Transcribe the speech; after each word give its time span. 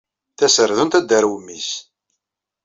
Taserdunt 0.37 0.97
ad 0.99 1.03
d-tarew 1.05 1.35
mmi-s. 1.39 1.69